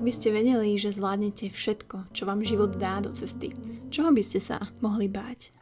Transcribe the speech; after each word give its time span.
Ak 0.00 0.08
by 0.08 0.16
ste 0.16 0.32
vedeli, 0.32 0.80
že 0.80 0.96
zvládnete 0.96 1.52
všetko, 1.52 2.08
čo 2.16 2.24
vám 2.24 2.40
život 2.40 2.72
dá 2.80 3.04
do 3.04 3.12
cesty, 3.12 3.52
čoho 3.92 4.08
by 4.08 4.24
ste 4.24 4.40
sa 4.40 4.56
mohli 4.80 5.12
báť? 5.12 5.52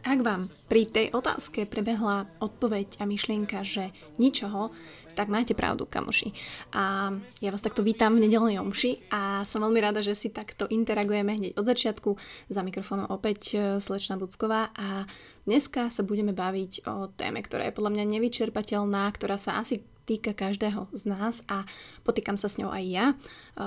Ak 0.00 0.24
vám 0.24 0.48
pri 0.72 0.88
tej 0.88 1.12
otázke 1.12 1.68
prebehla 1.68 2.24
odpoveď 2.40 3.00
a 3.00 3.04
myšlienka, 3.04 3.60
že 3.60 3.92
ničoho, 4.16 4.72
tak 5.12 5.28
máte 5.28 5.52
pravdu, 5.52 5.84
kamoši. 5.84 6.32
A 6.72 7.12
ja 7.44 7.52
vás 7.52 7.60
takto 7.60 7.84
vítam 7.84 8.16
v 8.16 8.24
nedelnej 8.24 8.56
omši 8.64 9.12
a 9.12 9.44
som 9.44 9.60
veľmi 9.60 9.76
rada, 9.76 10.00
že 10.00 10.16
si 10.16 10.32
takto 10.32 10.64
interagujeme 10.72 11.36
hneď 11.36 11.52
od 11.60 11.68
začiatku. 11.68 12.16
Za 12.48 12.64
mikrofónom 12.64 13.12
opäť 13.12 13.40
e, 13.52 13.56
Slečna 13.76 14.16
Bucková 14.16 14.72
a 14.72 15.04
dneska 15.44 15.92
sa 15.92 16.00
budeme 16.00 16.32
baviť 16.32 16.88
o 16.88 17.12
téme, 17.12 17.44
ktorá 17.44 17.68
je 17.68 17.76
podľa 17.76 18.00
mňa 18.00 18.04
nevyčerpateľná, 18.16 19.04
ktorá 19.12 19.36
sa 19.36 19.60
asi 19.60 19.84
týka 20.08 20.32
každého 20.32 20.88
z 20.96 21.12
nás 21.12 21.44
a 21.44 21.68
potýkam 22.08 22.40
sa 22.40 22.48
s 22.48 22.56
ňou 22.56 22.72
aj 22.72 22.84
ja, 22.88 23.06
e, 23.12 23.14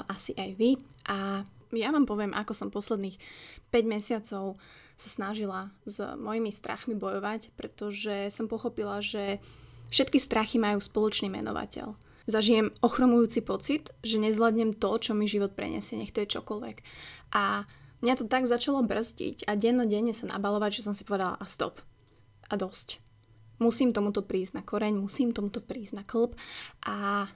asi 0.09 0.33
aj 0.33 0.49
vy. 0.57 0.81
A 1.05 1.45
ja 1.77 1.89
vám 1.93 2.09
poviem, 2.09 2.33
ako 2.33 2.57
som 2.57 2.73
posledných 2.73 3.21
5 3.69 3.85
mesiacov 3.85 4.57
sa 4.97 5.09
snažila 5.09 5.73
s 5.83 5.99
mojimi 5.99 6.53
strachmi 6.53 6.93
bojovať, 6.93 7.53
pretože 7.57 8.29
som 8.29 8.45
pochopila, 8.45 9.01
že 9.01 9.41
Všetky 9.93 10.17
strachy 10.17 10.57
majú 10.57 10.81
spoločný 10.81 11.29
menovateľ. 11.29 11.93
Zažijem 12.25 12.73
ochromujúci 12.81 13.45
pocit, 13.45 13.93
že 14.01 14.17
nezvládnem 14.17 14.73
to, 14.73 14.89
čo 14.97 15.13
mi 15.13 15.29
život 15.29 15.53
preniesie, 15.53 16.01
nech 16.01 16.09
to 16.09 16.25
je 16.25 16.33
čokoľvek. 16.33 16.81
A 17.37 17.69
mňa 18.01 18.13
to 18.17 18.25
tak 18.25 18.49
začalo 18.49 18.81
brzdiť 18.81 19.45
a 19.45 19.53
dennodenne 19.53 20.09
sa 20.09 20.25
nabalovať, 20.33 20.81
že 20.81 20.85
som 20.89 20.97
si 20.97 21.05
povedala 21.05 21.37
a 21.37 21.45
stop. 21.45 21.77
A 22.49 22.57
dosť. 22.57 23.05
Musím 23.61 23.93
tomuto 23.93 24.25
prísť 24.25 24.57
na 24.57 24.63
koreň, 24.65 24.97
musím 24.97 25.29
tomuto 25.29 25.61
prísť 25.61 25.93
na 25.93 26.03
klb 26.03 26.33
a, 26.89 27.29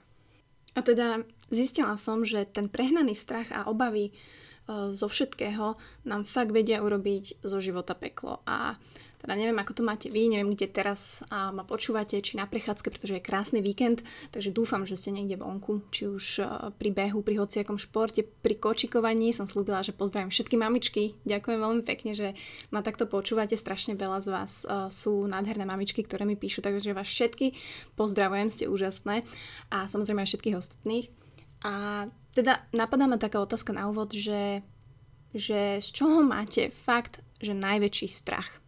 a 0.74 0.80
teda 0.82 1.22
zistila 1.54 1.94
som, 1.94 2.26
že 2.26 2.42
ten 2.42 2.66
prehnaný 2.66 3.14
strach 3.14 3.54
a 3.54 3.70
obavy 3.70 4.10
zo 4.68 5.08
všetkého 5.08 5.74
nám 6.04 6.28
fakt 6.28 6.52
vedia 6.52 6.84
urobiť 6.84 7.40
zo 7.40 7.58
života 7.58 7.96
peklo. 7.96 8.44
A 8.44 8.76
teda 9.18 9.34
neviem, 9.34 9.58
ako 9.58 9.74
to 9.74 9.82
máte 9.82 10.06
vy, 10.14 10.30
neviem, 10.30 10.54
kde 10.54 10.70
teraz 10.70 11.26
ma 11.32 11.66
počúvate, 11.66 12.22
či 12.22 12.38
na 12.38 12.46
prechádzke, 12.46 12.86
pretože 12.86 13.18
je 13.18 13.26
krásny 13.26 13.58
víkend, 13.58 14.06
takže 14.30 14.54
dúfam, 14.54 14.86
že 14.86 14.94
ste 14.94 15.10
niekde 15.10 15.34
vonku, 15.42 15.90
či 15.90 16.06
už 16.06 16.38
pri 16.78 16.94
behu, 16.94 17.26
pri 17.26 17.42
hociakom 17.42 17.82
športe, 17.82 18.22
pri 18.22 18.54
kočikovaní. 18.62 19.34
Som 19.34 19.50
slúbila, 19.50 19.82
že 19.82 19.90
pozdravím 19.90 20.30
všetky 20.30 20.54
mamičky. 20.54 21.18
Ďakujem 21.26 21.58
veľmi 21.58 21.82
pekne, 21.82 22.14
že 22.14 22.38
ma 22.70 22.78
takto 22.78 23.10
počúvate. 23.10 23.58
Strašne 23.58 23.98
veľa 23.98 24.22
z 24.22 24.28
vás 24.30 24.62
sú 24.94 25.26
nádherné 25.26 25.66
mamičky, 25.66 26.06
ktoré 26.06 26.22
mi 26.22 26.38
píšu, 26.38 26.62
takže 26.62 26.94
vás 26.94 27.10
všetky 27.10 27.58
pozdravujem, 27.98 28.54
ste 28.54 28.70
úžasné. 28.70 29.26
A 29.74 29.90
samozrejme 29.90 30.22
aj 30.22 30.30
všetkých 30.30 30.58
ostatných. 30.62 31.10
A 31.66 32.06
teda 32.38 32.62
napadá 32.70 33.10
ma 33.10 33.18
taká 33.18 33.42
otázka 33.42 33.74
na 33.74 33.90
úvod, 33.90 34.14
že, 34.14 34.62
že 35.34 35.82
z 35.82 35.88
čoho 35.90 36.22
máte 36.22 36.70
fakt, 36.70 37.18
že 37.42 37.58
najväčší 37.58 38.06
strach? 38.06 38.62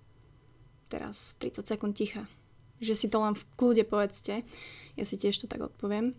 teraz 0.91 1.39
30 1.39 1.63
sekúnd 1.63 1.95
ticha. 1.95 2.27
Že 2.83 2.95
si 2.99 3.07
to 3.07 3.23
len 3.23 3.39
v 3.39 3.47
kľude 3.55 3.87
povedzte. 3.87 4.43
Ja 4.99 5.05
si 5.07 5.15
tiež 5.15 5.39
to 5.39 5.47
tak 5.47 5.63
odpoviem. 5.63 6.19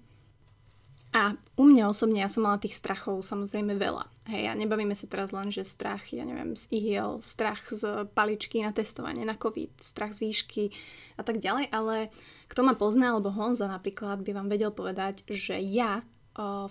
A 1.12 1.36
u 1.60 1.68
mňa 1.68 1.92
osobne, 1.92 2.24
ja 2.24 2.32
som 2.32 2.48
mala 2.48 2.56
tých 2.56 2.80
strachov 2.80 3.20
samozrejme 3.20 3.76
veľa. 3.76 4.08
Hej, 4.32 4.48
a 4.48 4.54
nebavíme 4.56 4.96
sa 4.96 5.12
teraz 5.12 5.36
len, 5.36 5.52
že 5.52 5.68
strach, 5.68 6.08
ja 6.16 6.24
neviem, 6.24 6.56
z 6.56 6.72
ihiel, 6.72 7.20
strach 7.20 7.60
z 7.68 8.08
paličky 8.16 8.64
na 8.64 8.72
testovanie, 8.72 9.28
na 9.28 9.36
COVID, 9.36 9.76
strach 9.84 10.16
z 10.16 10.24
výšky 10.24 10.72
a 11.20 11.28
tak 11.28 11.44
ďalej, 11.44 11.68
ale 11.76 12.16
kto 12.48 12.64
ma 12.64 12.80
pozná, 12.80 13.12
alebo 13.12 13.28
Honza 13.28 13.68
napríklad, 13.68 14.24
by 14.24 14.32
vám 14.32 14.48
vedel 14.48 14.72
povedať, 14.72 15.28
že 15.28 15.60
ja 15.60 16.00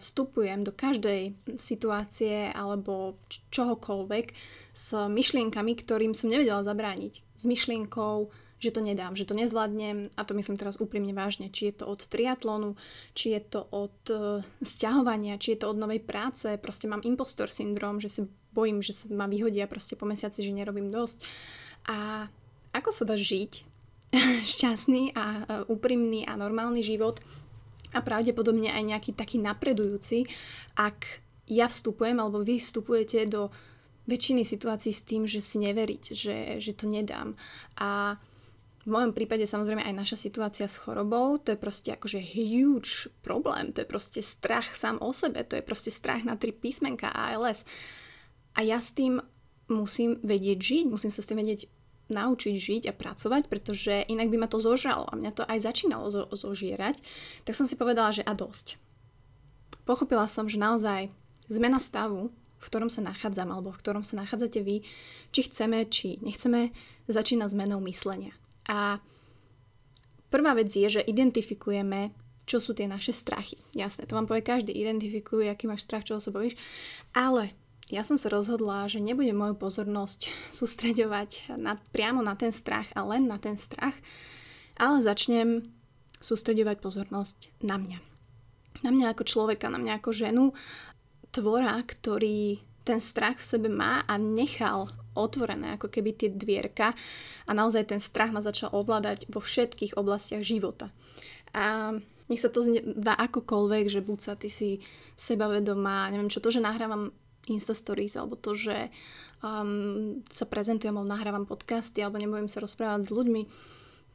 vstupujem 0.00 0.65
do 0.65 0.72
každej 0.72 1.37
situácie 1.60 2.48
alebo 2.53 3.21
čohokoľvek 3.53 4.26
s 4.72 4.87
myšlienkami, 4.97 5.72
ktorým 5.76 6.16
som 6.16 6.32
nevedela 6.32 6.65
zabrániť. 6.65 7.21
S 7.37 7.44
myšlienkou, 7.44 8.28
že 8.60 8.72
to 8.72 8.81
nedám, 8.84 9.16
že 9.16 9.25
to 9.25 9.37
nezvládnem 9.37 10.12
a 10.16 10.21
to 10.25 10.32
myslím 10.37 10.60
teraz 10.60 10.76
úprimne 10.81 11.12
vážne, 11.16 11.48
či 11.48 11.72
je 11.72 11.81
to 11.81 11.84
od 11.88 12.00
triatlonu, 12.04 12.76
či 13.16 13.37
je 13.37 13.41
to 13.41 13.60
od 13.72 13.97
sťahovania, 14.60 15.41
či 15.41 15.56
je 15.56 15.65
to 15.65 15.72
od 15.72 15.81
novej 15.81 16.04
práce, 16.04 16.44
proste 16.60 16.88
mám 16.88 17.04
impostor 17.04 17.48
syndrom, 17.48 18.00
že 18.00 18.09
si 18.12 18.21
bojím, 18.53 18.84
že 18.84 18.92
sa 18.92 19.09
ma 19.12 19.25
vyhodia 19.28 19.65
proste 19.65 19.97
po 19.97 20.04
mesiaci, 20.04 20.44
že 20.44 20.53
nerobím 20.53 20.92
dosť. 20.92 21.25
A 21.88 22.28
ako 22.77 22.91
sa 22.92 23.04
dá 23.09 23.16
žiť 23.16 23.53
šťastný 24.53 25.16
a 25.16 25.25
uh, 25.25 25.72
úprimný 25.72 26.28
a 26.28 26.37
normálny 26.37 26.84
život 26.84 27.22
a 27.91 27.99
pravdepodobne 28.01 28.71
aj 28.71 28.84
nejaký 28.87 29.11
taký 29.15 29.43
napredujúci, 29.43 30.27
ak 30.78 31.23
ja 31.51 31.67
vstupujem 31.67 32.17
alebo 32.23 32.41
vy 32.41 32.62
vstupujete 32.62 33.27
do 33.27 33.51
väčšiny 34.06 34.43
situácií 34.47 34.95
s 34.95 35.06
tým, 35.06 35.23
že 35.27 35.43
si 35.43 35.62
neveriť, 35.62 36.03
že, 36.15 36.37
že 36.62 36.73
to 36.75 36.91
nedám. 36.91 37.39
A 37.78 38.19
v 38.81 38.89
mojom 38.89 39.12
prípade 39.12 39.45
samozrejme 39.45 39.84
aj 39.84 39.95
naša 39.95 40.17
situácia 40.17 40.65
s 40.65 40.81
chorobou, 40.81 41.37
to 41.37 41.53
je 41.53 41.59
proste 41.61 41.91
akože 41.93 42.17
huge 42.17 43.12
problém, 43.21 43.77
to 43.77 43.84
je 43.84 43.89
proste 43.89 44.21
strach 44.25 44.72
sám 44.72 44.97
o 45.05 45.12
sebe, 45.12 45.45
to 45.45 45.61
je 45.61 45.65
proste 45.65 45.93
strach 45.93 46.25
na 46.25 46.34
tri 46.41 46.51
písmenka 46.51 47.12
ALS. 47.12 47.69
A 48.57 48.65
ja 48.65 48.81
s 48.81 48.97
tým 48.97 49.21
musím 49.69 50.17
vedieť 50.25 50.59
žiť, 50.59 50.84
musím 50.91 51.12
sa 51.12 51.21
s 51.22 51.28
tým 51.28 51.39
vedieť 51.39 51.69
naučiť 52.10 52.54
žiť 52.59 52.82
a 52.91 52.97
pracovať, 52.97 53.47
pretože 53.47 54.04
inak 54.10 54.28
by 54.28 54.37
ma 54.43 54.48
to 54.50 54.59
zožralo 54.59 55.06
a 55.06 55.16
mňa 55.16 55.32
to 55.32 55.43
aj 55.47 55.59
začínalo 55.62 56.10
zo- 56.10 56.28
zožierať, 56.31 56.98
tak 57.47 57.54
som 57.54 57.65
si 57.65 57.78
povedala, 57.78 58.12
že 58.12 58.26
a 58.26 58.34
dosť. 58.34 58.76
Pochopila 59.88 60.26
som, 60.26 60.50
že 60.50 60.60
naozaj 60.60 61.09
zmena 61.50 61.78
stavu 61.78 62.34
v 62.60 62.69
ktorom 62.69 62.93
sa 62.93 63.00
nachádzam 63.00 63.48
alebo 63.48 63.72
v 63.72 63.81
ktorom 63.81 64.04
sa 64.04 64.21
nachádzate 64.21 64.60
vy, 64.60 64.84
či 65.32 65.41
chceme, 65.48 65.88
či 65.88 66.21
nechceme, 66.21 66.76
začína 67.09 67.48
zmenou 67.48 67.81
myslenia. 67.88 68.37
A 68.69 69.00
prvá 70.28 70.53
vec 70.53 70.69
je, 70.69 71.00
že 71.00 71.03
identifikujeme, 71.03 72.12
čo 72.44 72.60
sú 72.60 72.77
tie 72.77 72.84
naše 72.84 73.16
strachy. 73.16 73.56
Jasné, 73.72 74.04
to 74.04 74.15
vám 74.15 74.28
povie 74.28 74.44
každý, 74.44 74.77
identifikuje, 74.77 75.48
aký 75.48 75.66
máš 75.66 75.88
strach, 75.88 76.04
čo 76.04 76.21
sa 76.21 76.31
bojíš, 76.31 76.54
ale 77.16 77.56
ja 77.91 78.06
som 78.06 78.15
sa 78.15 78.31
rozhodla, 78.31 78.87
že 78.87 79.03
nebudem 79.03 79.34
moju 79.34 79.59
pozornosť 79.59 80.31
sústreďovať 80.59 81.59
na, 81.59 81.77
priamo 81.91 82.23
na 82.23 82.39
ten 82.39 82.55
strach 82.55 82.87
a 82.95 83.03
len 83.03 83.27
na 83.27 83.37
ten 83.37 83.59
strach, 83.59 83.95
ale 84.78 85.03
začnem 85.03 85.67
sústreďovať 86.23 86.78
pozornosť 86.78 87.39
na 87.67 87.77
mňa. 87.77 87.99
Na 88.81 88.91
mňa 88.95 89.12
ako 89.12 89.25
človeka, 89.27 89.69
na 89.69 89.77
mňa 89.77 90.01
ako 90.01 90.11
ženu 90.15 90.45
tvora, 91.34 91.77
ktorý 91.83 92.62
ten 92.87 92.97
strach 92.97 93.37
v 93.39 93.45
sebe 93.45 93.69
má 93.69 94.03
a 94.09 94.17
nechal 94.17 94.89
otvorené 95.12 95.77
ako 95.77 95.93
keby 95.93 96.17
tie 96.17 96.31
dvierka 96.33 96.97
a 97.45 97.51
naozaj 97.53 97.93
ten 97.93 98.01
strach 98.01 98.33
ma 98.33 98.41
začal 98.41 98.72
ovládať 98.72 99.28
vo 99.28 99.43
všetkých 99.43 99.99
oblastiach 100.01 100.41
života. 100.41 100.89
A 101.53 101.99
nech 102.31 102.41
sa 102.41 102.49
to 102.49 102.62
zdá 102.62 103.19
akokoľvek, 103.19 103.91
že 103.91 104.01
buď 104.07 104.19
sa 104.22 104.34
ty 104.39 104.47
si 104.47 104.78
sebavedomá, 105.19 106.09
neviem 106.15 106.31
čo, 106.31 106.39
to, 106.39 106.55
že 106.55 106.62
nahrávam 106.62 107.11
Insta 107.49 107.73
Stories, 107.73 108.19
alebo 108.19 108.37
to, 108.37 108.53
že 108.53 108.93
um, 109.41 110.21
sa 110.28 110.45
prezentujem, 110.45 110.93
alebo 110.93 111.09
nahrávam 111.09 111.49
podcasty, 111.49 112.05
alebo 112.05 112.21
nebudem 112.21 112.51
sa 112.51 112.61
rozprávať 112.61 113.09
s 113.09 113.15
ľuďmi, 113.15 113.43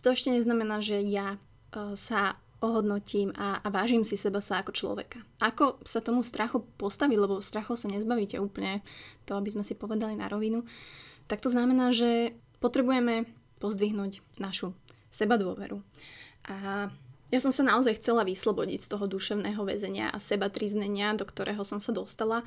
to 0.05 0.13
ešte 0.13 0.29
neznamená, 0.29 0.85
že 0.85 1.01
ja 1.01 1.41
uh, 1.41 1.97
sa 1.97 2.37
ohodnotím 2.63 3.35
a, 3.35 3.61
a 3.61 3.67
vážim 3.69 4.01
si 4.01 4.15
seba 4.15 4.39
sa 4.39 4.61
ako 4.61 4.71
človeka. 4.73 5.19
Ako 5.43 5.81
sa 5.85 5.99
tomu 6.01 6.25
strachu 6.25 6.63
postaviť, 6.79 7.17
lebo 7.19 7.43
strachov 7.43 7.77
sa 7.77 7.91
nezbavíte 7.91 8.41
úplne, 8.41 8.81
to 9.27 9.35
aby 9.37 9.53
sme 9.53 9.61
si 9.61 9.77
povedali 9.77 10.17
na 10.17 10.25
rovinu, 10.25 10.63
tak 11.29 11.41
to 11.41 11.49
znamená, 11.51 11.91
že 11.91 12.33
potrebujeme 12.63 13.29
pozdvihnúť 13.59 14.21
našu 14.39 14.73
seba 15.09 15.37
dôveru. 15.37 15.81
A 16.45 16.89
ja 17.33 17.41
som 17.41 17.49
sa 17.49 17.65
naozaj 17.65 17.97
chcela 17.97 18.21
vyslobodiť 18.21 18.77
z 18.77 18.91
toho 18.93 19.09
duševného 19.09 19.57
väzenia 19.65 20.13
a 20.13 20.21
seba 20.21 20.45
triznenia, 20.45 21.17
do 21.17 21.25
ktorého 21.25 21.65
som 21.65 21.81
sa 21.81 21.89
dostala 21.89 22.45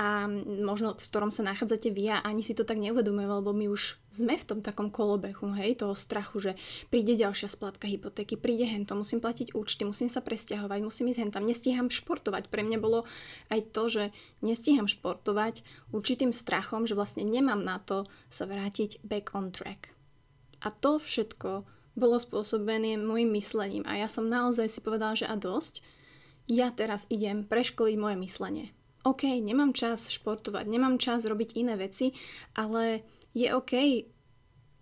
a 0.00 0.24
možno 0.64 0.96
v 0.96 1.04
ktorom 1.04 1.28
sa 1.28 1.44
nachádzate 1.44 1.92
vy 1.92 2.16
a 2.16 2.24
ani 2.24 2.40
si 2.40 2.56
to 2.56 2.64
tak 2.64 2.80
neuvedomujeme, 2.80 3.28
lebo 3.28 3.52
my 3.52 3.68
už 3.68 4.00
sme 4.08 4.40
v 4.40 4.48
tom 4.48 4.64
takom 4.64 4.88
kolobehu, 4.88 5.52
hej, 5.60 5.76
toho 5.76 5.92
strachu, 5.92 6.40
že 6.40 6.52
príde 6.88 7.12
ďalšia 7.12 7.52
splatka 7.52 7.84
hypotéky, 7.84 8.40
príde 8.40 8.64
hento, 8.64 8.96
musím 8.96 9.20
platiť 9.20 9.52
účty, 9.52 9.84
musím 9.84 10.08
sa 10.08 10.24
presťahovať, 10.24 10.80
musím 10.80 11.12
ísť 11.12 11.20
hentam, 11.20 11.44
nestíham 11.44 11.92
športovať. 11.92 12.48
Pre 12.48 12.64
mňa 12.64 12.78
bolo 12.80 13.04
aj 13.52 13.60
to, 13.76 13.92
že 13.92 14.04
nestíham 14.40 14.88
športovať 14.88 15.60
určitým 15.92 16.32
strachom, 16.32 16.88
že 16.88 16.96
vlastne 16.96 17.28
nemám 17.28 17.60
na 17.60 17.76
to 17.84 18.08
sa 18.32 18.48
vrátiť 18.48 19.04
back 19.04 19.36
on 19.36 19.52
track. 19.52 19.92
A 20.64 20.72
to 20.72 20.96
všetko 20.96 21.75
bolo 21.96 22.20
spôsobené 22.20 23.00
môjim 23.00 23.32
myslením 23.32 23.84
a 23.88 23.96
ja 23.96 24.06
som 24.06 24.28
naozaj 24.28 24.68
si 24.68 24.80
povedala, 24.84 25.16
že 25.16 25.26
a 25.26 25.34
dosť, 25.34 25.80
ja 26.46 26.70
teraz 26.70 27.08
idem 27.10 27.42
preškoliť 27.42 27.96
moje 27.98 28.16
myslenie. 28.22 28.66
OK, 29.02 29.26
nemám 29.40 29.72
čas 29.72 30.12
športovať, 30.12 30.68
nemám 30.68 31.00
čas 31.00 31.26
robiť 31.26 31.56
iné 31.58 31.74
veci, 31.78 32.14
ale 32.54 33.02
je 33.34 33.48
OK 33.50 33.72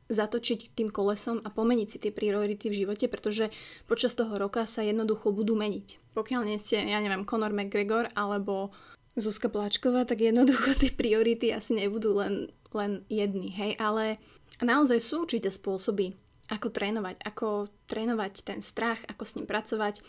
zatočiť 0.09 0.77
tým 0.77 0.93
kolesom 0.93 1.41
a 1.41 1.49
pomeniť 1.49 1.89
si 1.89 1.99
tie 2.01 2.13
priority 2.13 2.69
v 2.69 2.85
živote, 2.85 3.09
pretože 3.09 3.49
počas 3.89 4.13
toho 4.13 4.37
roka 4.37 4.69
sa 4.69 4.85
jednoducho 4.85 5.33
budú 5.33 5.57
meniť. 5.57 6.13
Pokiaľ 6.13 6.43
nie 6.45 6.61
ste, 6.61 6.85
ja 6.85 7.01
neviem, 7.01 7.25
Conor 7.25 7.57
McGregor 7.57 8.13
alebo 8.13 8.73
Zuzka 9.17 9.49
Pláčková, 9.49 10.05
tak 10.05 10.21
jednoducho 10.21 10.77
tie 10.77 10.93
priority 10.93 11.55
asi 11.55 11.79
nebudú 11.79 12.21
len, 12.21 12.53
len 12.77 13.07
jedny, 13.09 13.49
hej, 13.55 13.73
ale 13.81 14.21
naozaj 14.61 15.01
sú 15.01 15.25
určité 15.25 15.49
spôsoby, 15.49 16.13
ako 16.49 16.69
trénovať, 16.69 17.17
ako 17.25 17.69
trénovať 17.88 18.44
ten 18.44 18.61
strach, 18.61 19.00
ako 19.08 19.23
s 19.25 19.35
ním 19.41 19.46
pracovať 19.49 20.05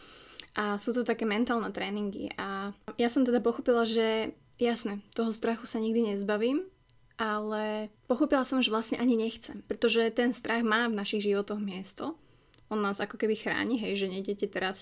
a 0.56 0.80
sú 0.80 0.96
to 0.96 1.04
také 1.04 1.28
mentálne 1.28 1.68
tréningy 1.72 2.32
a 2.40 2.72
ja 2.96 3.10
som 3.12 3.28
teda 3.28 3.44
pochopila, 3.44 3.84
že 3.84 4.32
jasné, 4.56 5.04
toho 5.12 5.36
strachu 5.36 5.68
sa 5.68 5.84
nikdy 5.84 6.16
nezbavím, 6.16 6.64
ale 7.16 7.92
pochopila 8.08 8.48
som, 8.48 8.64
že 8.64 8.72
vlastne 8.72 9.00
ani 9.00 9.20
nechcem, 9.20 9.64
pretože 9.68 10.04
ten 10.16 10.32
strach 10.32 10.64
má 10.64 10.88
v 10.88 10.98
našich 11.00 11.28
životoch 11.28 11.60
miesto. 11.60 12.16
On 12.66 12.82
nás 12.82 12.98
ako 12.98 13.22
keby 13.22 13.38
chráni, 13.38 13.78
hej, 13.78 13.94
že 13.94 14.10
nejdete 14.10 14.50
teraz, 14.50 14.78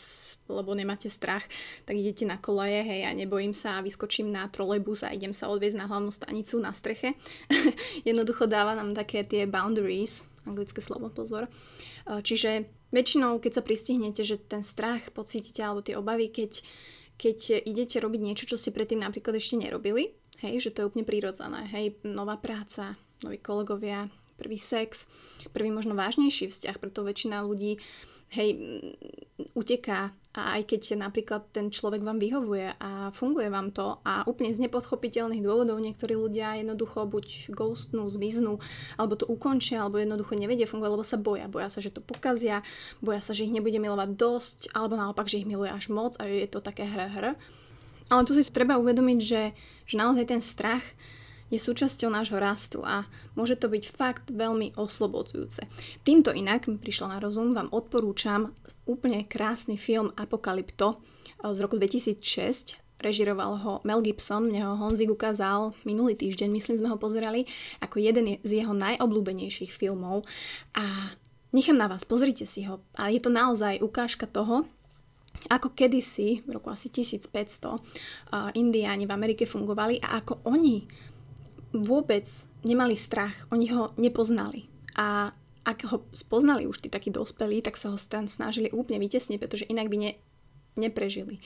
lebo 0.47 0.71
nemáte 0.71 1.11
strach, 1.11 1.43
tak 1.83 1.99
idete 1.99 2.23
na 2.23 2.39
kolaje, 2.39 2.79
hej, 2.79 3.01
a 3.03 3.11
nebojím 3.11 3.51
sa 3.51 3.77
a 3.77 3.83
vyskočím 3.83 4.31
na 4.31 4.47
trolejbus 4.47 5.03
a 5.03 5.11
idem 5.11 5.35
sa 5.35 5.51
odviezť 5.51 5.83
na 5.83 5.91
hlavnú 5.91 6.07
stanicu 6.07 6.63
na 6.63 6.71
streche. 6.71 7.19
Jednoducho 8.07 8.47
dáva 8.47 8.71
nám 8.71 8.95
také 8.95 9.27
tie 9.27 9.43
boundaries, 9.43 10.23
anglické 10.43 10.79
slovo, 10.83 11.09
pozor. 11.09 11.47
Čiže 12.07 12.67
väčšinou, 12.91 13.39
keď 13.39 13.59
sa 13.59 13.63
pristihnete, 13.63 14.21
že 14.27 14.37
ten 14.39 14.61
strach 14.61 15.09
pocítite, 15.15 15.63
alebo 15.63 15.81
tie 15.81 15.95
obavy, 15.95 16.29
keď, 16.29 16.63
keď 17.15 17.63
idete 17.63 17.97
robiť 18.03 18.21
niečo, 18.21 18.45
čo 18.45 18.59
ste 18.59 18.75
predtým 18.75 18.99
napríklad 19.01 19.39
ešte 19.39 19.59
nerobili, 19.59 20.13
Hej, 20.43 20.67
že 20.67 20.73
to 20.75 20.83
je 20.83 20.87
úplne 20.91 21.07
prirodzené. 21.07 21.71
Hej, 21.71 22.03
nová 22.03 22.35
práca, 22.35 22.99
noví 23.23 23.39
kolegovia, 23.39 24.11
prvý 24.35 24.59
sex, 24.59 25.07
prvý 25.55 25.71
možno 25.71 25.95
vážnejší 25.95 26.51
vzťah, 26.51 26.83
preto 26.83 27.07
väčšina 27.07 27.47
ľudí 27.47 27.79
hej, 28.33 28.49
uteká 29.53 30.13
a 30.33 30.57
aj 30.57 30.65
keď 30.65 30.97
napríklad 30.97 31.53
ten 31.53 31.69
človek 31.69 32.01
vám 32.01 32.17
vyhovuje 32.17 32.73
a 32.81 33.13
funguje 33.13 33.53
vám 33.53 33.69
to 33.69 34.01
a 34.01 34.25
úplne 34.25 34.49
z 34.49 34.65
nepodchopiteľných 34.65 35.45
dôvodov 35.45 35.77
niektorí 35.77 36.17
ľudia 36.17 36.57
jednoducho 36.57 37.05
buď 37.05 37.53
ghostnú, 37.53 38.09
zmiznú, 38.09 38.57
alebo 38.97 39.13
to 39.13 39.29
ukončia, 39.29 39.85
alebo 39.85 40.01
jednoducho 40.01 40.33
nevedia 40.33 40.65
fungovať, 40.65 40.93
lebo 40.97 41.05
sa 41.05 41.21
boja. 41.21 41.45
Boja 41.45 41.69
sa, 41.69 41.85
že 41.85 41.93
to 41.93 42.01
pokazia, 42.01 42.65
boja 42.97 43.21
sa, 43.21 43.37
že 43.37 43.45
ich 43.45 43.53
nebude 43.53 43.77
milovať 43.77 44.09
dosť, 44.17 44.59
alebo 44.73 44.97
naopak, 44.97 45.29
že 45.29 45.45
ich 45.45 45.49
miluje 45.49 45.69
až 45.69 45.93
moc 45.93 46.17
a 46.17 46.25
je 46.25 46.49
to 46.49 46.65
také 46.65 46.89
hr 46.89 47.13
hr. 47.13 47.25
Ale 48.09 48.21
tu 48.25 48.33
si 48.33 48.41
treba 48.49 48.81
uvedomiť, 48.81 49.19
že, 49.21 49.53
že 49.85 49.95
naozaj 50.01 50.25
ten 50.33 50.41
strach 50.41 50.81
je 51.53 51.61
súčasťou 51.61 52.09
nášho 52.09 52.41
rastu 52.41 52.81
a 52.81 53.05
môže 53.37 53.53
to 53.53 53.69
byť 53.69 53.83
fakt 53.93 54.25
veľmi 54.33 54.73
oslobodzujúce. 54.73 55.69
Týmto 56.01 56.33
inak 56.33 56.65
mi 56.65 56.81
prišlo 56.81 57.13
na 57.13 57.21
rozum, 57.21 57.53
vám 57.53 57.69
odporúčam 57.69 58.57
úplne 58.89 59.29
krásny 59.29 59.77
film 59.77 60.09
Apokalypto 60.17 60.97
z 61.45 61.57
roku 61.61 61.77
2006. 61.77 62.81
Režiroval 63.03 63.59
ho 63.61 63.73
Mel 63.85 64.01
Gibson, 64.01 64.49
mne 64.49 64.63
ho 64.63 64.79
Honzik 64.79 65.11
ukázal 65.11 65.75
minulý 65.85 66.15
týždeň, 66.17 66.49
myslím 66.49 66.79
sme 66.79 66.89
ho 66.89 66.97
pozerali, 66.97 67.45
ako 67.83 67.99
jeden 67.99 68.39
z 68.41 68.63
jeho 68.63 68.71
najobľúbenejších 68.73 69.75
filmov 69.75 70.23
a 70.73 71.13
nechám 71.53 71.75
na 71.77 71.91
vás, 71.91 72.07
pozrite 72.07 72.47
si 72.47 72.63
ho. 72.65 72.79
A 72.95 73.11
je 73.11 73.19
to 73.19 73.27
naozaj 73.27 73.83
ukážka 73.83 74.23
toho, 74.23 74.65
ako 75.51 75.75
kedysi, 75.75 76.39
v 76.47 76.49
roku 76.55 76.71
asi 76.71 76.87
1500, 76.87 77.27
uh, 77.67 77.77
indiáni 78.55 79.03
v 79.03 79.11
Amerike 79.11 79.43
fungovali 79.43 79.99
a 79.99 80.23
ako 80.23 80.47
oni 80.47 80.87
vôbec 81.73 82.23
nemali 82.61 82.95
strach, 82.95 83.33
oni 83.49 83.73
ho 83.73 83.91
nepoznali. 83.97 84.69
A 84.93 85.33
ak 85.63 85.77
ho 85.89 85.97
spoznali 86.13 86.69
už 86.69 86.85
tí 86.85 86.87
takí 86.91 87.09
dospelí, 87.09 87.63
tak 87.63 87.79
sa 87.79 87.91
ho 87.91 87.97
snažili 87.97 88.69
úplne 88.69 88.99
vytesniť, 89.01 89.39
pretože 89.39 89.65
inak 89.67 89.87
by 89.89 89.97
ne, 89.97 90.11
neprežili. 90.75 91.39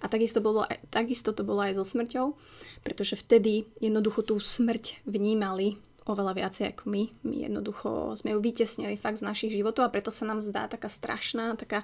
A 0.00 0.08
takisto, 0.08 0.40
bolo, 0.40 0.64
takisto 0.88 1.34
to 1.34 1.42
bolo 1.42 1.64
aj 1.64 1.76
so 1.76 1.84
smrťou, 1.84 2.38
pretože 2.86 3.18
vtedy 3.18 3.68
jednoducho 3.82 4.22
tú 4.24 4.38
smrť 4.38 5.04
vnímali 5.04 5.76
oveľa 6.04 6.36
viacej 6.36 6.64
ako 6.76 6.84
my. 6.92 7.02
My 7.24 7.36
jednoducho 7.48 8.12
sme 8.20 8.36
ju 8.36 8.38
vytesnili 8.44 9.00
fakt 9.00 9.24
z 9.24 9.26
našich 9.26 9.52
životov 9.56 9.88
a 9.88 9.92
preto 9.92 10.12
sa 10.12 10.28
nám 10.28 10.44
zdá 10.44 10.68
taká 10.68 10.92
strašná, 10.92 11.56
taká 11.56 11.80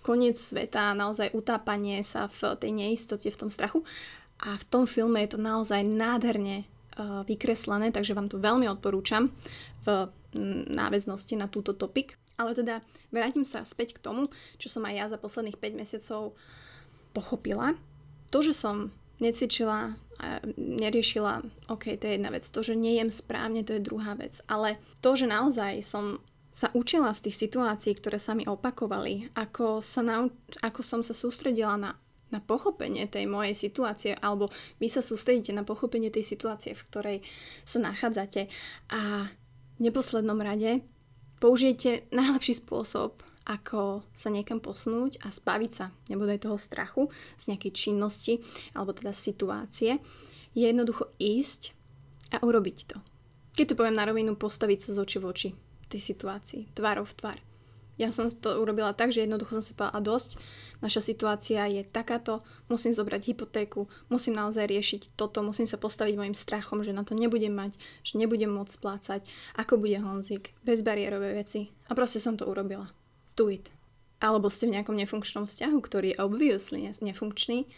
koniec 0.00 0.38
sveta, 0.38 0.94
naozaj 0.94 1.34
utápanie 1.34 2.00
sa 2.06 2.30
v 2.30 2.54
tej 2.54 2.70
neistote, 2.70 3.26
v 3.28 3.40
tom 3.40 3.50
strachu. 3.50 3.82
A 4.46 4.54
v 4.58 4.64
tom 4.66 4.86
filme 4.86 5.22
je 5.26 5.34
to 5.34 5.40
naozaj 5.42 5.82
nádherne 5.82 6.66
vykreslené, 7.00 7.90
takže 7.90 8.14
vám 8.14 8.30
to 8.30 8.38
veľmi 8.38 8.70
odporúčam 8.70 9.34
v 9.82 10.08
náväznosti 10.70 11.34
na 11.38 11.46
túto 11.46 11.74
topik. 11.74 12.18
Ale 12.34 12.54
teda 12.54 12.82
vrátim 13.14 13.46
sa 13.46 13.62
späť 13.62 13.94
k 13.94 14.02
tomu, 14.02 14.26
čo 14.58 14.66
som 14.66 14.82
aj 14.82 14.94
ja 14.94 15.06
za 15.06 15.18
posledných 15.18 15.58
5 15.58 15.80
mesiacov 15.80 16.34
pochopila. 17.14 17.78
To, 18.34 18.42
že 18.42 18.50
som 18.50 18.90
necvičila 19.22 19.94
a 20.18 20.38
neriešila, 20.58 21.42
ok, 21.70 21.98
to 21.98 22.06
je 22.06 22.14
jedna 22.18 22.30
vec. 22.30 22.46
To, 22.46 22.60
že 22.62 22.78
nejem 22.78 23.10
správne, 23.10 23.66
to 23.66 23.74
je 23.74 23.82
druhá 23.82 24.14
vec. 24.14 24.38
Ale 24.46 24.78
to, 25.02 25.18
že 25.18 25.26
naozaj 25.26 25.82
som 25.82 26.22
sa 26.54 26.70
učila 26.70 27.10
z 27.10 27.30
tých 27.30 27.50
situácií, 27.50 27.98
ktoré 27.98 28.22
sa 28.22 28.38
mi 28.38 28.46
opakovali, 28.46 29.34
ako, 29.34 29.82
sa 29.82 30.06
nau- 30.06 30.34
ako 30.62 30.80
som 30.86 31.02
sa 31.02 31.10
sústredila 31.10 31.74
na, 31.74 31.98
na 32.34 32.42
pochopenie 32.42 33.06
tej 33.06 33.30
mojej 33.30 33.54
situácie, 33.54 34.18
alebo 34.18 34.50
vy 34.82 34.90
sa 34.90 34.98
sústredíte 34.98 35.54
na 35.54 35.62
pochopenie 35.62 36.10
tej 36.10 36.26
situácie, 36.26 36.74
v 36.74 36.84
ktorej 36.90 37.18
sa 37.62 37.78
nachádzate 37.78 38.50
a 38.90 39.30
v 39.78 39.80
neposlednom 39.80 40.42
rade 40.42 40.82
použijete 41.38 42.10
najlepší 42.10 42.58
spôsob, 42.58 43.22
ako 43.44 44.02
sa 44.16 44.32
niekam 44.32 44.58
posunúť 44.58 45.20
a 45.22 45.28
zbaviť 45.28 45.70
sa 45.70 45.92
nebodaj 46.08 46.48
toho 46.48 46.56
strachu 46.56 47.12
z 47.36 47.54
nejakej 47.54 47.72
činnosti 47.76 48.40
alebo 48.74 48.96
teda 48.96 49.12
situácie, 49.12 50.00
je 50.56 50.64
jednoducho 50.64 51.12
ísť 51.20 51.76
a 52.34 52.40
urobiť 52.40 52.78
to. 52.88 52.98
Keď 53.54 53.66
to 53.70 53.78
poviem 53.78 53.94
na 53.94 54.08
rovinu, 54.08 54.34
postaviť 54.34 54.88
sa 54.88 54.90
z 54.96 54.98
oči 54.98 55.18
v 55.20 55.24
oči 55.30 55.48
tej 55.86 56.00
situácii, 56.00 56.74
tvárov 56.74 57.06
v 57.06 57.14
tvár. 57.14 57.38
Ja 57.94 58.10
som 58.10 58.26
to 58.26 58.58
urobila 58.58 58.90
tak, 58.90 59.14
že 59.14 59.22
jednoducho 59.22 59.58
som 59.58 59.64
si 59.64 59.72
povedala, 59.78 59.98
a 59.98 60.02
dosť, 60.02 60.30
naša 60.82 61.00
situácia 61.00 61.62
je 61.70 61.86
takáto, 61.86 62.42
musím 62.66 62.90
zobrať 62.90 63.30
hypotéku, 63.30 63.86
musím 64.10 64.34
naozaj 64.34 64.66
riešiť 64.66 65.02
toto, 65.14 65.46
musím 65.46 65.70
sa 65.70 65.78
postaviť 65.78 66.18
mojim 66.18 66.34
strachom, 66.34 66.82
že 66.82 66.90
na 66.90 67.06
to 67.06 67.14
nebudem 67.14 67.54
mať, 67.54 67.78
že 68.02 68.18
nebudem 68.18 68.50
môcť 68.50 68.74
splácať, 68.74 69.20
ako 69.54 69.78
bude 69.78 69.94
Honzik, 70.02 70.52
bezbariérové 70.66 71.38
veci. 71.38 71.70
A 71.86 71.94
proste 71.94 72.18
som 72.18 72.34
to 72.34 72.50
urobila 72.50 72.90
do 73.38 73.46
it. 73.46 73.70
Alebo 74.18 74.50
ste 74.50 74.66
v 74.66 74.80
nejakom 74.80 74.98
nefunkčnom 74.98 75.46
vzťahu, 75.46 75.78
ktorý 75.78 76.06
je 76.14 76.20
obviously 76.22 76.86
nefunkčný. 76.88 77.70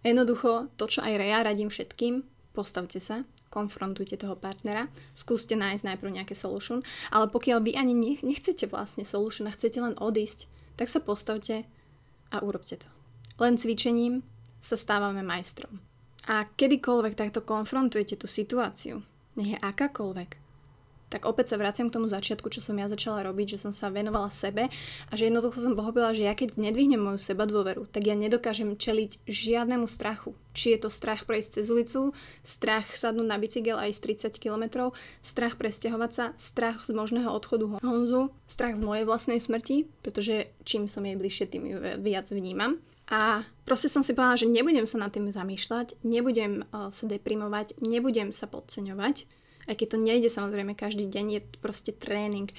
Jednoducho, 0.00 0.72
to, 0.80 0.88
čo 0.88 1.04
aj 1.04 1.20
ja 1.20 1.44
radím 1.44 1.68
všetkým, 1.68 2.24
postavte 2.56 2.98
sa, 2.98 3.22
konfrontujte 3.50 4.14
toho 4.16 4.38
partnera, 4.38 4.86
skúste 5.12 5.58
nájsť 5.58 5.82
najprv 5.84 6.10
nejaké 6.22 6.38
solution, 6.38 6.80
ale 7.10 7.26
pokiaľ 7.28 7.58
vy 7.60 7.72
ani 7.74 7.92
nechcete 8.22 8.70
vlastne 8.70 9.02
solution 9.02 9.50
a 9.50 9.54
chcete 9.54 9.82
len 9.82 9.98
odísť, 9.98 10.46
tak 10.78 10.86
sa 10.86 11.02
postavte 11.02 11.66
a 12.30 12.36
urobte 12.40 12.78
to. 12.78 12.88
Len 13.42 13.58
cvičením 13.58 14.22
sa 14.62 14.78
stávame 14.78 15.20
majstrom. 15.26 15.82
A 16.30 16.46
kedykoľvek 16.46 17.18
takto 17.18 17.42
konfrontujete 17.42 18.14
tú 18.14 18.30
situáciu, 18.30 19.02
nech 19.34 19.56
je 19.56 19.58
akákoľvek, 19.58 20.30
tak 21.10 21.26
opäť 21.26 21.52
sa 21.52 21.56
vraciam 21.58 21.90
k 21.90 21.98
tomu 21.98 22.06
začiatku, 22.06 22.46
čo 22.54 22.62
som 22.62 22.78
ja 22.78 22.86
začala 22.86 23.26
robiť, 23.26 23.58
že 23.58 23.66
som 23.66 23.74
sa 23.74 23.90
venovala 23.90 24.30
sebe 24.30 24.70
a 25.10 25.12
že 25.18 25.26
jednoducho 25.26 25.58
som 25.58 25.74
pochopila, 25.74 26.14
že 26.14 26.22
ja 26.22 26.38
keď 26.38 26.54
nedvihnem 26.54 27.02
moju 27.02 27.18
seba 27.18 27.50
dôveru, 27.50 27.90
tak 27.90 28.06
ja 28.06 28.14
nedokážem 28.14 28.78
čeliť 28.78 29.26
žiadnemu 29.26 29.90
strachu. 29.90 30.38
Či 30.54 30.78
je 30.78 30.86
to 30.86 30.90
strach 30.90 31.26
prejsť 31.26 31.60
cez 31.60 31.66
ulicu, 31.66 32.14
strach 32.46 32.86
sadnúť 32.94 33.26
na 33.26 33.36
bicykel 33.42 33.74
aj 33.74 33.98
z 33.98 34.30
30 34.30 34.38
km, 34.38 34.94
strach 35.18 35.58
presťahovať 35.58 36.10
sa, 36.14 36.24
strach 36.38 36.86
z 36.86 36.94
možného 36.94 37.30
odchodu 37.34 37.82
Honzu, 37.82 38.30
strach 38.46 38.78
z 38.78 38.82
mojej 38.86 39.02
vlastnej 39.02 39.42
smrti, 39.42 39.90
pretože 40.06 40.54
čím 40.62 40.86
som 40.86 41.02
jej 41.02 41.18
bližšie, 41.18 41.50
tým 41.50 41.64
ju 41.66 41.78
viac 41.98 42.30
vnímam. 42.30 42.78
A 43.10 43.42
proste 43.66 43.90
som 43.90 44.06
si 44.06 44.14
povedala, 44.14 44.38
že 44.38 44.46
nebudem 44.46 44.86
sa 44.86 45.02
nad 45.02 45.10
tým 45.10 45.26
zamýšľať, 45.26 45.98
nebudem 46.06 46.62
uh, 46.70 46.94
sa 46.94 47.10
deprimovať, 47.10 47.74
nebudem 47.82 48.30
sa 48.30 48.46
podceňovať, 48.46 49.26
aj 49.70 49.78
keď 49.78 49.88
to 49.94 49.98
nejde 50.02 50.26
samozrejme 50.26 50.74
každý 50.74 51.06
deň, 51.06 51.26
je 51.38 51.40
to 51.46 51.56
proste 51.62 51.94
tréning 52.02 52.50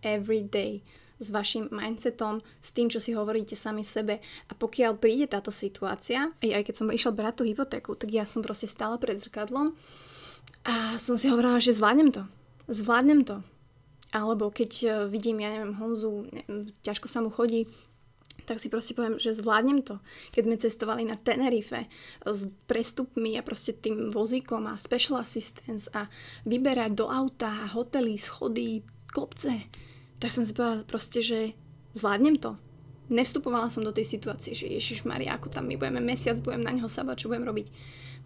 every 0.00 0.40
day 0.40 0.80
s 1.20 1.30
vašim 1.30 1.70
mindsetom, 1.70 2.42
s 2.58 2.74
tým, 2.74 2.90
čo 2.90 2.98
si 2.98 3.14
hovoríte 3.14 3.54
sami 3.54 3.86
sebe. 3.86 4.18
A 4.50 4.52
pokiaľ 4.56 4.98
príde 4.98 5.30
táto 5.30 5.54
situácia, 5.54 6.34
aj, 6.42 6.64
keď 6.66 6.74
som 6.74 6.90
išla 6.90 7.14
brať 7.14 7.34
tú 7.40 7.42
hypotéku, 7.46 7.94
tak 7.94 8.10
ja 8.10 8.26
som 8.26 8.42
proste 8.42 8.66
stála 8.66 8.98
pred 8.98 9.20
zrkadlom 9.20 9.76
a 10.64 10.96
som 10.96 11.20
si 11.20 11.28
hovorila, 11.30 11.60
že 11.60 11.76
zvládnem 11.76 12.10
to. 12.10 12.24
Zvládnem 12.66 13.22
to. 13.22 13.44
Alebo 14.14 14.48
keď 14.48 14.70
eh, 14.84 14.90
vidím, 15.10 15.42
ja 15.44 15.52
neviem, 15.52 15.76
Honzu, 15.76 16.26
neviem, 16.32 16.70
ťažko 16.82 17.06
sa 17.06 17.20
mu 17.20 17.30
chodí, 17.30 17.68
tak 18.44 18.60
si 18.60 18.68
proste 18.68 18.92
poviem, 18.96 19.20
že 19.20 19.36
zvládnem 19.36 19.84
to. 19.84 20.00
Keď 20.32 20.42
sme 20.44 20.56
cestovali 20.60 21.02
na 21.04 21.16
Tenerife 21.16 21.88
s 22.24 22.48
prestupmi 22.68 23.36
a 23.36 23.42
proste 23.42 23.76
tým 23.76 24.12
vozíkom 24.12 24.68
a 24.68 24.80
special 24.80 25.20
assistance 25.20 25.88
a 25.92 26.08
vyberať 26.48 26.92
do 26.96 27.08
auta, 27.08 27.68
hotely, 27.72 28.20
schody, 28.20 28.84
kopce. 29.12 29.68
Tak 30.20 30.30
som 30.32 30.44
si 30.48 30.56
povedala 30.56 30.88
proste, 30.88 31.20
že 31.20 31.40
zvládnem 31.94 32.40
to. 32.40 32.56
Nevstupovala 33.12 33.68
som 33.68 33.84
do 33.84 33.92
tej 33.92 34.08
situácie, 34.08 34.56
že 34.56 34.70
Ježiš 34.70 35.04
Maria, 35.04 35.36
ako 35.36 35.52
tam 35.52 35.68
my 35.68 35.76
budeme 35.76 36.00
mesiac, 36.00 36.40
budem 36.40 36.64
na 36.64 36.72
neho 36.72 36.88
sabať, 36.88 37.24
čo 37.24 37.28
budem 37.28 37.44
robiť. 37.44 37.68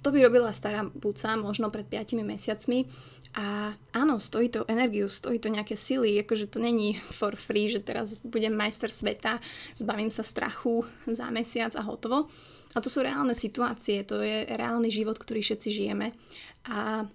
To 0.06 0.14
by 0.14 0.22
robila 0.22 0.54
stará 0.54 0.86
buca 0.86 1.34
možno 1.34 1.74
pred 1.74 1.82
5 1.90 2.22
mesiacmi 2.22 2.86
a 3.34 3.74
áno, 3.92 4.22
stojí 4.22 4.48
to 4.48 4.62
energiu, 4.70 5.10
stojí 5.10 5.42
to 5.42 5.50
nejaké 5.50 5.74
sily, 5.74 6.22
akože 6.22 6.48
to 6.48 6.62
není 6.62 6.96
for 7.12 7.34
free, 7.34 7.66
že 7.68 7.82
teraz 7.82 8.16
budem 8.22 8.54
majster 8.54 8.88
sveta, 8.88 9.42
zbavím 9.74 10.14
sa 10.14 10.22
strachu 10.22 10.86
za 11.10 11.28
mesiac 11.34 11.74
a 11.74 11.82
hotovo. 11.82 12.30
A 12.72 12.78
to 12.78 12.86
sú 12.86 13.02
reálne 13.02 13.34
situácie, 13.34 14.06
to 14.06 14.22
je 14.22 14.46
reálny 14.46 14.86
život, 14.88 15.18
ktorý 15.18 15.42
všetci 15.42 15.68
žijeme. 15.72 16.14
A 16.70 17.10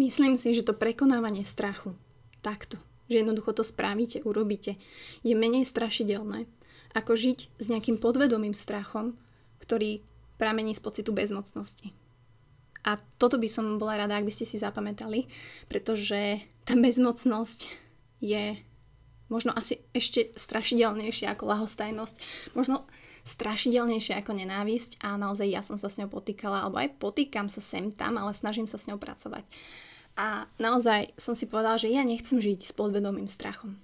myslím 0.00 0.40
si, 0.40 0.56
že 0.56 0.64
to 0.64 0.72
prekonávanie 0.72 1.44
strachu 1.44 1.92
takto, 2.40 2.80
že 3.10 3.20
jednoducho 3.20 3.52
to 3.52 3.64
spravíte, 3.66 4.24
urobíte, 4.24 4.80
je 5.20 5.34
menej 5.36 5.68
strašidelné, 5.68 6.48
ako 6.94 7.12
žiť 7.18 7.38
s 7.60 7.66
nejakým 7.68 8.00
podvedomým 8.00 8.54
strachom, 8.56 9.18
ktorý 9.60 10.00
pramení 10.36 10.74
z 10.76 10.80
pocitu 10.82 11.10
bezmocnosti. 11.14 11.92
A 12.84 13.00
toto 13.16 13.40
by 13.40 13.48
som 13.48 13.80
bola 13.80 14.04
rada, 14.04 14.20
ak 14.20 14.28
by 14.28 14.32
ste 14.34 14.44
si 14.44 14.60
zapamätali, 14.60 15.24
pretože 15.72 16.44
tá 16.68 16.76
bezmocnosť 16.76 17.68
je 18.20 18.60
možno 19.32 19.56
asi 19.56 19.80
ešte 19.96 20.36
strašidelnejšia 20.36 21.32
ako 21.32 21.48
lahostajnosť, 21.48 22.16
možno 22.52 22.84
strašidelnejšia 23.24 24.20
ako 24.20 24.36
nenávisť 24.36 25.00
a 25.00 25.16
naozaj 25.16 25.48
ja 25.48 25.64
som 25.64 25.80
sa 25.80 25.88
s 25.88 25.96
ňou 25.96 26.12
potýkala, 26.12 26.68
alebo 26.68 26.76
aj 26.76 27.00
potýkam 27.00 27.48
sa 27.48 27.64
sem 27.64 27.88
tam, 27.88 28.20
ale 28.20 28.36
snažím 28.36 28.68
sa 28.68 28.76
s 28.76 28.84
ňou 28.84 29.00
pracovať. 29.00 29.48
A 30.14 30.46
naozaj 30.62 31.10
som 31.18 31.34
si 31.34 31.50
povedala, 31.50 31.74
že 31.74 31.90
ja 31.90 32.06
nechcem 32.06 32.38
žiť 32.38 32.62
s 32.62 32.72
podvedomým 32.74 33.26
strachom. 33.26 33.78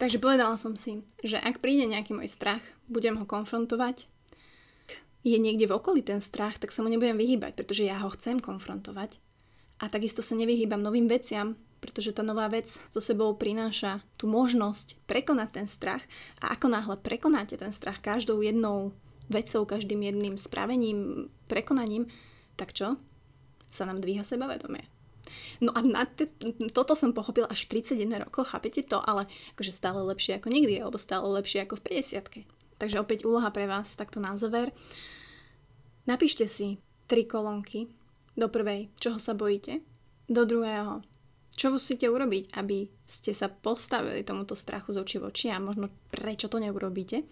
Takže 0.00 0.18
povedala 0.18 0.56
som 0.56 0.74
si, 0.74 1.04
že 1.22 1.36
ak 1.36 1.60
príde 1.62 1.86
nejaký 1.86 2.16
môj 2.16 2.26
strach, 2.26 2.64
budem 2.90 3.20
ho 3.20 3.28
konfrontovať. 3.28 4.08
Je 5.20 5.36
niekde 5.36 5.68
v 5.68 5.76
okolí 5.76 6.00
ten 6.00 6.24
strach, 6.24 6.56
tak 6.56 6.72
sa 6.72 6.80
mu 6.80 6.88
nebudem 6.88 7.20
vyhýbať, 7.20 7.52
pretože 7.52 7.84
ja 7.84 8.00
ho 8.00 8.08
chcem 8.10 8.40
konfrontovať. 8.40 9.20
A 9.78 9.92
takisto 9.92 10.24
sa 10.24 10.32
nevyhýbam 10.34 10.80
novým 10.80 11.04
veciam, 11.04 11.54
pretože 11.80 12.12
tá 12.12 12.20
nová 12.20 12.48
vec 12.48 12.68
so 12.68 13.00
sebou 13.00 13.32
prináša 13.36 14.04
tú 14.16 14.28
možnosť 14.28 15.00
prekonať 15.08 15.48
ten 15.52 15.66
strach 15.68 16.04
a 16.40 16.52
ako 16.52 16.72
náhle 16.72 16.96
prekonáte 17.00 17.56
ten 17.56 17.72
strach 17.72 18.00
každou 18.00 18.44
jednou 18.44 18.92
vecou, 19.32 19.64
každým 19.64 20.00
jedným 20.04 20.36
spravením, 20.36 21.32
prekonaním, 21.48 22.08
tak 22.56 22.76
čo? 22.76 23.00
Sa 23.72 23.88
nám 23.88 24.04
dvíha 24.04 24.26
sebavedomie. 24.26 24.99
No 25.60 25.74
a 25.76 25.80
na 25.84 26.06
te, 26.06 26.30
toto 26.72 26.96
som 26.98 27.12
pochopila 27.12 27.46
až 27.50 27.66
v 27.66 27.82
31 27.82 28.26
rokoch, 28.26 28.52
chápete 28.52 28.86
to? 28.86 28.98
Ale 29.02 29.28
akože 29.56 29.72
stále 29.72 30.00
lepšie 30.02 30.40
ako 30.40 30.48
nikdy, 30.48 30.80
alebo 30.80 30.96
stále 30.96 31.26
lepšie 31.28 31.64
ako 31.64 31.78
v 31.78 32.00
50 32.00 32.80
Takže 32.80 32.96
opäť 32.96 33.28
úloha 33.28 33.52
pre 33.52 33.68
vás, 33.68 33.92
takto 33.92 34.24
na 34.24 34.32
záver. 34.40 34.72
Napíšte 36.08 36.48
si 36.48 36.80
tri 37.04 37.28
kolónky. 37.28 37.92
Do 38.32 38.48
prvej, 38.48 38.88
čoho 38.96 39.20
sa 39.20 39.36
bojíte. 39.36 39.84
Do 40.30 40.48
druhého, 40.48 41.04
čo 41.52 41.68
musíte 41.68 42.08
urobiť, 42.08 42.56
aby 42.56 42.88
ste 43.04 43.36
sa 43.36 43.52
postavili 43.52 44.24
tomuto 44.24 44.56
strachu 44.56 44.96
z 44.96 44.98
očí 45.02 45.16
v 45.20 45.28
oči 45.28 45.46
a 45.52 45.60
možno 45.60 45.92
prečo 46.08 46.48
to 46.48 46.56
neurobíte. 46.56 47.26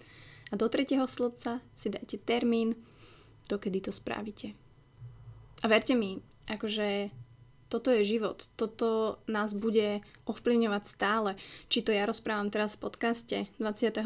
A 0.51 0.55
do 0.59 0.69
tretieho 0.69 1.09
slobca 1.09 1.65
si 1.73 1.89
dajte 1.89 2.21
termín, 2.21 2.77
dokedy 3.49 3.89
to 3.89 3.93
spravíte. 3.95 4.53
A 5.63 5.67
verte 5.67 5.97
mi, 5.97 6.21
akože 6.45 7.09
toto 7.69 7.93
je 7.93 8.05
život, 8.05 8.49
toto 8.57 9.21
nás 9.29 9.53
bude 9.53 10.01
ovplyvňovať 10.25 10.83
stále. 10.89 11.31
Či 11.69 11.85
to 11.85 11.91
ja 11.93 12.09
rozprávam 12.09 12.49
teraz 12.49 12.75
v 12.77 12.89
podcaste 12.89 13.37
28. 13.61 14.05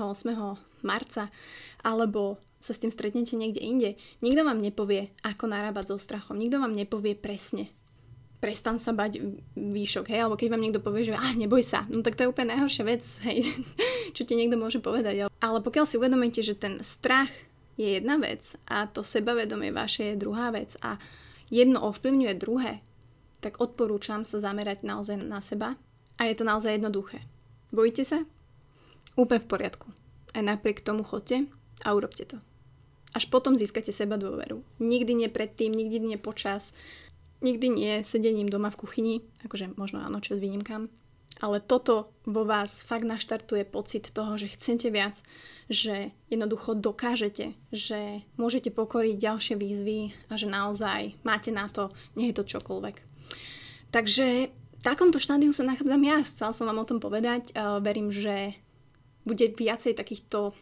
marca, 0.82 1.30
alebo 1.86 2.42
sa 2.62 2.74
s 2.74 2.82
tým 2.82 2.94
stretnete 2.94 3.34
niekde 3.34 3.58
inde. 3.58 3.90
Nikto 4.22 4.46
vám 4.46 4.62
nepovie, 4.62 5.10
ako 5.26 5.50
narábať 5.50 5.94
so 5.94 5.98
strachom. 5.98 6.38
Nikto 6.38 6.62
vám 6.62 6.78
nepovie 6.78 7.18
presne. 7.18 7.70
Prestan 8.38 8.82
sa 8.82 8.90
bať 8.90 9.22
výšok, 9.54 10.10
hej, 10.10 10.26
alebo 10.26 10.34
keď 10.34 10.48
vám 10.50 10.62
niekto 10.62 10.82
povie, 10.82 11.06
že 11.06 11.14
ah, 11.14 11.34
neboj 11.38 11.62
sa, 11.62 11.86
no 11.86 12.02
tak 12.02 12.18
to 12.18 12.26
je 12.26 12.30
úplne 12.34 12.50
najhoršia 12.50 12.84
vec, 12.86 13.02
hej, 13.22 13.46
čo 14.18 14.26
ti 14.26 14.34
niekto 14.34 14.58
môže 14.58 14.82
povedať. 14.82 15.30
Ale 15.38 15.58
pokiaľ 15.62 15.86
si 15.86 15.94
uvedomíte, 15.94 16.42
že 16.42 16.58
ten 16.58 16.82
strach 16.82 17.30
je 17.78 17.98
jedna 17.98 18.18
vec 18.18 18.58
a 18.66 18.90
to 18.90 19.06
sebavedomie 19.06 19.70
vaše 19.70 20.14
je 20.14 20.20
druhá 20.20 20.50
vec 20.50 20.74
a 20.82 20.98
jedno 21.54 21.86
ovplyvňuje 21.86 22.34
druhé, 22.34 22.82
tak 23.42 23.58
odporúčam 23.58 24.22
sa 24.22 24.38
zamerať 24.38 24.86
naozaj 24.86 25.18
na 25.18 25.42
seba 25.42 25.74
a 26.16 26.30
je 26.30 26.38
to 26.38 26.46
naozaj 26.46 26.78
jednoduché. 26.78 27.26
Bojíte 27.74 28.06
sa? 28.06 28.22
Úplne 29.18 29.42
v 29.42 29.50
poriadku. 29.50 29.86
Aj 30.32 30.40
napriek 30.40 30.80
tomu 30.80 31.02
chodte 31.02 31.50
a 31.82 31.88
urobte 31.92 32.24
to. 32.24 32.38
Až 33.12 33.28
potom 33.28 33.58
získate 33.58 33.92
seba 33.92 34.16
dôveru. 34.16 34.64
Nikdy 34.80 35.12
nie 35.12 35.28
predtým, 35.28 35.74
nikdy 35.74 36.00
nie 36.00 36.16
počas, 36.16 36.72
nikdy 37.44 37.68
nie 37.68 37.92
sedením 38.06 38.48
doma 38.48 38.70
v 38.70 38.80
kuchyni, 38.80 39.14
akože 39.44 39.76
možno 39.76 40.00
áno, 40.00 40.22
čas 40.24 40.40
výnimkám, 40.40 40.88
ale 41.42 41.58
toto 41.58 42.14
vo 42.24 42.46
vás 42.46 42.80
fakt 42.80 43.04
naštartuje 43.04 43.66
pocit 43.66 44.14
toho, 44.14 44.38
že 44.38 44.54
chcete 44.54 44.88
viac, 44.94 45.18
že 45.66 46.14
jednoducho 46.30 46.78
dokážete, 46.78 47.58
že 47.74 48.22
môžete 48.38 48.70
pokoriť 48.70 49.16
ďalšie 49.18 49.54
výzvy 49.58 50.12
a 50.30 50.38
že 50.38 50.46
naozaj 50.48 51.18
máte 51.26 51.50
na 51.50 51.66
to, 51.68 51.90
nie 52.14 52.30
je 52.30 52.38
to 52.38 52.44
čokoľvek. 52.56 53.11
Takže 53.92 54.48
v 54.52 54.82
takomto 54.82 55.22
štádiu 55.22 55.54
sa 55.54 55.68
nachádzam 55.68 56.02
ja. 56.02 56.24
Chcela 56.26 56.52
som 56.56 56.66
vám 56.66 56.82
o 56.82 56.88
tom 56.88 56.98
povedať. 56.98 57.54
Verím, 57.84 58.10
že 58.10 58.58
bude 59.22 59.52
viacej 59.54 59.94
takýchto 59.94 60.56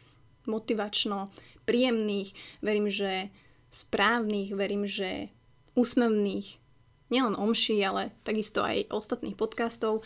motivačno 0.44 1.32
príjemných, 1.64 2.32
verím, 2.60 2.92
že 2.92 3.32
správnych, 3.70 4.52
verím, 4.52 4.84
že 4.84 5.30
úsmevných, 5.78 6.58
nielen 7.08 7.38
omší, 7.38 7.78
ale 7.86 8.10
takisto 8.26 8.60
aj 8.60 8.90
ostatných 8.90 9.38
podcastov. 9.38 10.02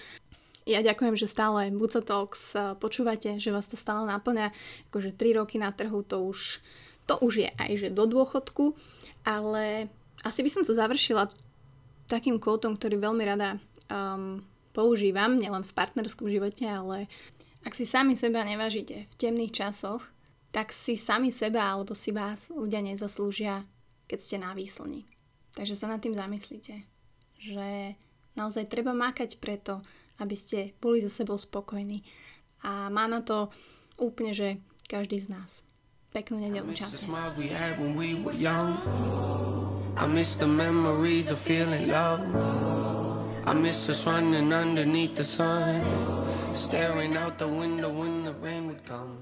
Ja 0.69 0.81
ďakujem, 0.81 1.17
že 1.17 1.29
stále 1.29 1.69
Buca 1.73 2.01
Talks 2.01 2.57
počúvate, 2.81 3.37
že 3.37 3.53
vás 3.53 3.69
to 3.69 3.77
stále 3.77 4.05
naplňa. 4.09 4.53
Akože 4.93 5.17
3 5.17 5.41
roky 5.41 5.57
na 5.61 5.73
trhu 5.73 6.01
to 6.05 6.25
už, 6.25 6.61
to 7.05 7.21
už 7.21 7.45
je 7.45 7.51
aj 7.57 7.73
že 7.81 7.89
do 7.93 8.05
dôchodku, 8.09 8.77
ale 9.25 9.93
asi 10.25 10.41
by 10.41 10.51
som 10.53 10.63
to 10.65 10.73
završila 10.77 11.29
takým 12.15 12.39
kótom, 12.39 12.79
ktorý 12.79 13.03
veľmi 13.03 13.25
rada 13.27 13.59
um, 13.91 14.39
používam, 14.71 15.35
nielen 15.35 15.67
v 15.67 15.75
partnerskom 15.75 16.31
živote, 16.31 16.63
ale 16.63 17.11
ak 17.67 17.75
si 17.75 17.83
sami 17.83 18.15
seba 18.15 18.47
nevážite 18.47 19.11
v 19.11 19.15
temných 19.19 19.51
časoch, 19.51 20.07
tak 20.55 20.71
si 20.71 20.95
sami 20.95 21.35
seba 21.35 21.75
alebo 21.75 21.99
si 21.99 22.15
vás 22.15 22.55
ľudia 22.55 22.79
nezaslúžia, 22.79 23.67
keď 24.07 24.19
ste 24.23 24.37
na 24.39 24.55
výslni. 24.55 25.03
Takže 25.59 25.75
sa 25.75 25.91
nad 25.91 25.99
tým 25.99 26.15
zamyslite, 26.15 26.87
že 27.43 27.99
naozaj 28.39 28.71
treba 28.71 28.95
mákať 28.95 29.43
preto, 29.43 29.83
aby 30.23 30.39
ste 30.39 30.75
boli 30.79 31.03
so 31.03 31.11
sebou 31.11 31.35
spokojní. 31.35 32.07
A 32.63 32.91
má 32.91 33.11
na 33.11 33.23
to 33.23 33.51
úplne, 33.99 34.31
že 34.31 34.63
každý 34.87 35.27
z 35.27 35.35
nás. 35.35 35.67
Peknú 36.15 36.39
nedelu, 36.39 36.71
čaute. 36.79 36.95
I 39.97 40.07
miss 40.07 40.37
the 40.37 40.47
memories 40.47 41.31
of 41.31 41.39
feeling 41.39 41.89
love. 41.89 42.21
I 43.47 43.53
miss 43.53 43.89
us 43.89 44.07
running 44.07 44.53
underneath 44.53 45.15
the 45.15 45.25
sun, 45.25 45.83
staring 46.49 47.17
out 47.17 47.39
the 47.39 47.47
window 47.47 47.91
when 47.91 48.25
the 48.25 48.33
rain 48.33 48.67
would 48.67 48.85
come. 48.85 49.19